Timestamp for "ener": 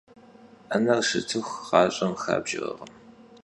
0.71-1.01